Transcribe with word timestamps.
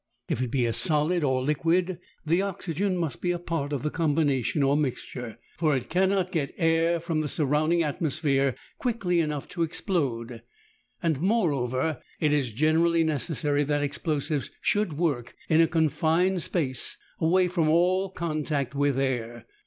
If 0.27 0.41
it 0.41 0.49
be 0.49 0.65
a 0.65 0.73
solid 0.73 1.23
or 1.23 1.43
liquid 1.43 1.99
the 2.25 2.41
oxygen 2.41 2.97
must 2.97 3.21
be 3.21 3.29
a 3.29 3.37
part 3.37 3.71
of 3.71 3.83
the 3.83 3.91
combination 3.91 4.63
or 4.63 4.75
mixture, 4.75 5.37
for 5.59 5.75
it 5.75 5.91
cannot 5.91 6.31
get 6.31 6.55
air 6.57 6.99
from 6.99 7.21
the 7.21 7.29
surrounding 7.29 7.83
atmosphere 7.83 8.55
quickly 8.79 9.19
enough 9.19 9.47
to 9.49 9.61
explode; 9.61 10.41
and, 11.03 11.21
moreover, 11.21 12.01
it 12.19 12.33
is 12.33 12.51
generally 12.51 13.03
necessary 13.03 13.63
that 13.65 13.83
explosives 13.83 14.49
should 14.59 14.93
work 14.93 15.35
in 15.49 15.61
a 15.61 15.67
confined 15.67 16.41
space 16.41 16.97
away 17.19 17.47
from 17.47 17.69
all 17.69 18.09
contact 18.09 18.73
with 18.73 18.97
air. 18.99 19.45